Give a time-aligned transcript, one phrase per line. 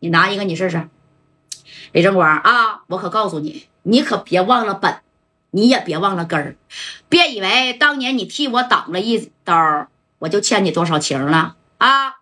[0.00, 0.88] 你拿一个，你试试。
[1.92, 5.00] 李正光啊，我可告诉你，你可别忘了本，
[5.50, 6.56] 你也别忘了根儿，
[7.08, 9.88] 别以为当年你替我挡了一刀，
[10.18, 12.16] 我就欠你多少情了啊！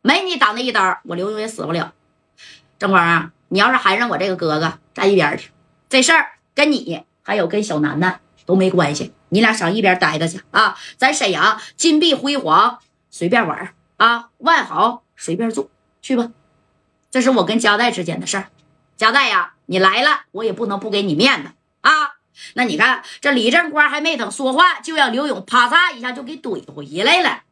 [0.00, 1.92] 没你挡那一刀，我刘勇也死不了。
[2.78, 5.50] 正光啊，你要是还让我这个哥哥站一边去，
[5.88, 10.76] 这事儿跟你还有跟小楠楠都没关系，你俩上一边待着去啊！
[10.96, 12.80] 咱沈阳金碧辉煌，
[13.10, 15.70] 随便玩啊，万豪随便住
[16.00, 16.32] 去吧。
[17.12, 18.48] 这是我跟加代之间的事儿。
[18.96, 21.50] 加代呀，你来了，我也不能不给你面子
[21.82, 21.90] 啊！
[22.54, 27.42] 那你看，这李正光还没等说话，就让刘勇啪嚓一下就给怼回来了。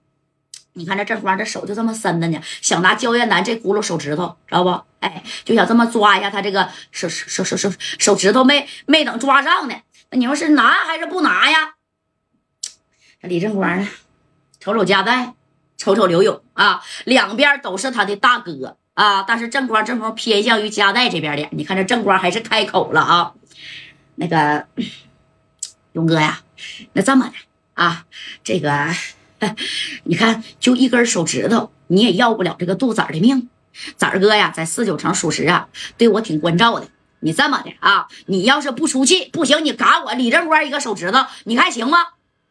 [0.73, 4.83] 你看这正光这手就这么伸的呢，想拿焦艳楠这轱辘手指头，知道不？
[5.01, 9.74] 哎，就想这么抓一下他这个手手手手手指头，没没等抓上呢。
[10.11, 11.74] 那你说是拿还是不拿呀？
[13.21, 13.87] 这李正光呢，
[14.59, 15.35] 瞅瞅加代，
[15.77, 18.79] 瞅瞅刘勇啊，两边都是他的大哥。
[19.01, 19.25] 啊！
[19.27, 23.33] 但是正光正光偏向于加代这边的，你看这正光还是开口了啊。
[24.16, 24.66] 那个
[25.93, 26.43] 勇哥呀，
[26.93, 27.33] 那这么的
[27.73, 28.05] 啊，
[28.45, 28.89] 这个
[30.05, 33.49] 你看就一根手指头，你也要不了这个杜子的命。
[33.97, 36.87] 子儿哥呀，在四九城属实啊，对我挺关照的。
[37.21, 41.99] 你这么的啊，你要是不出气，不行，你嘎我李正光一个手指头，你看行吗？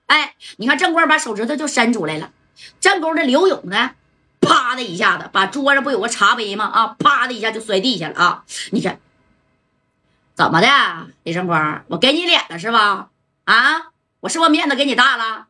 [0.07, 2.31] 哎，你看正光把手指头就伸出来了，
[2.79, 3.91] 正宫的刘勇呢？
[4.39, 6.65] 啪的一下子，把桌上不有个茶杯吗？
[6.65, 8.43] 啊，啪的一下就摔地下了啊！
[8.71, 8.99] 你看
[10.35, 10.67] 怎么的，
[11.23, 13.09] 李正光，我给你脸了是吧？
[13.45, 15.47] 啊，我是不是面子给你大了？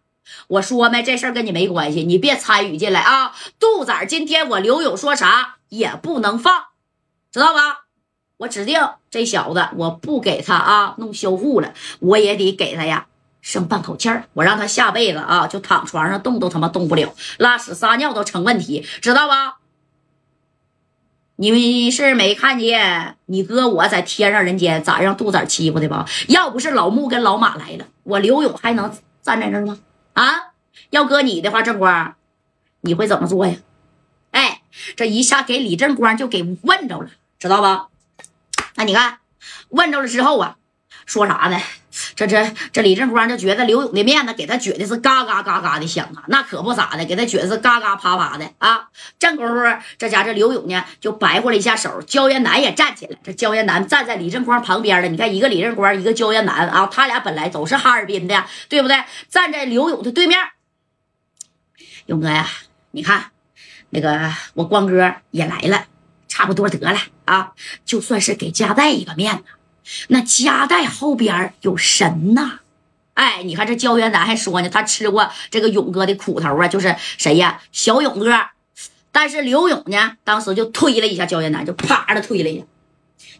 [0.47, 3.35] 我说没，这事儿跟你没关系，你别参与进来啊！
[3.59, 6.65] 杜仔今天我刘勇说啥也不能放，
[7.31, 7.85] 知道吧？
[8.37, 8.79] 我指定
[9.09, 13.07] 这小子，我不给他啊弄销户了，我也得给他呀。
[13.41, 19.57] 剩半口气儿，我让他下辈子啊，就躺床上动都他妈动不了，拉屎撒尿都成问题，知道吧？
[21.37, 26.05] 你们是没看见你哥我在天上人间咋让杜子欺负的吧？
[26.27, 28.91] 要不是老穆跟老马来了，我刘勇还能
[29.21, 29.79] 站在这儿吗？
[30.13, 30.51] 啊，
[30.89, 32.15] 要搁你的话，正光，
[32.81, 33.55] 你会怎么做呀？
[34.31, 34.61] 哎，
[34.97, 37.87] 这一下给李正光就给问着了，知道吧？
[38.75, 39.19] 那你看，
[39.69, 40.57] 问着了之后啊，
[41.05, 41.57] 说啥呢？
[42.19, 48.89] 这这这李正光就觉得刘勇的面子给他撅的是嘎嘎嘎嘎的响啊，那可不咋的，给他撅的是嘎嘎啪啪的啊。
[49.17, 55.07] 正功夫，这家这刘勇呢就白活了一下手，焦彦南也站起来，这焦彦南站在李正光旁边了。
[55.07, 59.01] 你看，一个李正光，一个焦彦南啊，他俩本来都是哈尔滨的，对不对？
[59.29, 60.37] 站在刘勇的对面。
[62.07, 62.47] 勇哥呀，
[62.91, 63.31] 你看
[63.91, 65.85] 那个我光哥也来了，
[66.27, 67.53] 差不多得了啊，
[67.85, 69.43] 就算是给家带一个面子。
[70.09, 72.59] 那夹带后边有神呐，
[73.15, 77.61] 哎，你看这焦元南还说呢，他吃过这个勇哥的苦头啊，就是谁呀？
[77.71, 78.31] 小勇哥。
[79.11, 82.65] 但是刘勇呢，当时就推了一下焦元南，就啪的推了一下。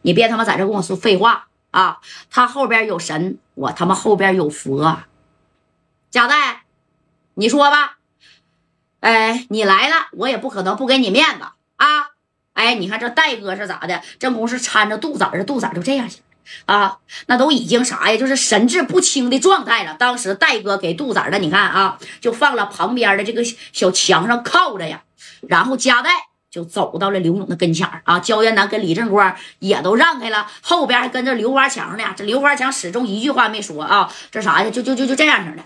[0.02, 2.00] 你别他妈在这跟我说废话啊！
[2.32, 5.04] 他后边有神，我他妈后边有佛。
[6.10, 6.64] 贾代，
[7.36, 7.98] 你说吧，
[9.02, 11.44] 哎，你来了，我也不可能不给你面子
[11.76, 12.10] 啊！
[12.54, 14.02] 哎，你看这戴哥是咋的？
[14.18, 16.24] 正宫是搀着杜子儿，杜子就这样型。
[16.66, 18.18] 啊，那都已经啥呀？
[18.18, 19.96] 就是神志不清的状态了。
[19.98, 25.04] 当时戴哥给杜子的，你看啊，就放了旁边的这个小墙上靠着呀。
[25.48, 26.12] 然后加代
[26.52, 28.20] 就走到了刘勇的跟前啊。
[28.20, 32.04] 焦艳南跟李正光也都让开了，后边还跟着刘华强呢。
[32.16, 34.14] 这刘华强始终一句话没说啊。
[34.32, 34.70] 这啥呀？
[34.70, 35.64] 就就就就这样式的，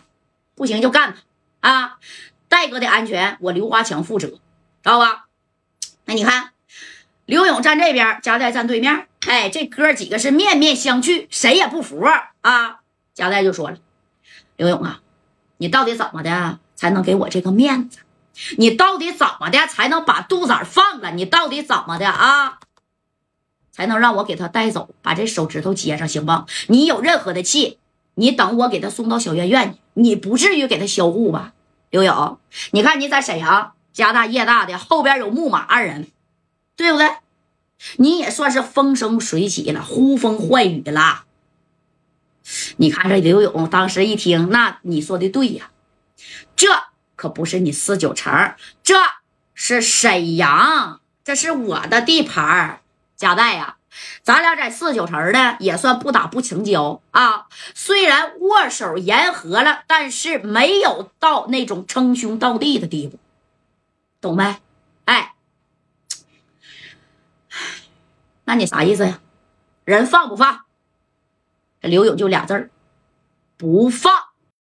[0.55, 1.13] 不行就干
[1.61, 1.97] 他啊！
[2.49, 4.39] 戴哥的安全，我刘华强负责，知
[4.83, 5.25] 道吧？
[6.05, 6.49] 那你看，
[7.25, 9.07] 刘勇站这边，加代站对面。
[9.27, 12.03] 哎，这哥几个是面面相觑，谁也不服
[12.41, 12.79] 啊！
[13.13, 13.77] 加代就说了
[14.57, 15.01] ：“刘勇啊，
[15.57, 17.99] 你到底怎么的才能给我这个面子？
[18.57, 21.11] 你到底怎么的才能把杜子放了？
[21.11, 22.59] 你到底怎么的啊？
[23.71, 26.45] 才能让我给他带走，把这手指头接上，行不？
[26.67, 27.79] 你有任何的气，
[28.15, 31.53] 你等我给他送到小院院去，你不至于给他销户吧？
[31.89, 32.39] 刘勇，
[32.71, 36.09] 你看你在沈阳家大业大的，后边有木马二人，
[36.75, 37.09] 对不对？”
[37.97, 41.25] 你也算是风生水起了，呼风唤雨了。
[42.77, 45.71] 你看这刘勇当时一听，那你说的对呀，
[46.55, 46.67] 这
[47.15, 48.53] 可不是你四九城，
[48.83, 48.95] 这
[49.53, 52.81] 是沈阳，这是我的地盘
[53.15, 53.77] 贾代呀，
[54.23, 57.47] 咱俩在四九城呢，也算不打不成交啊。
[57.73, 63.19] 虽然握手言和了，但是没有到那种称兄道弟的地步，
[64.19, 64.57] 懂没？
[65.05, 65.33] 哎。
[68.53, 69.19] 那你啥意思呀？
[69.83, 70.65] 人放不放？
[71.81, 72.69] 刘勇就俩字儿，
[73.57, 74.13] 不放。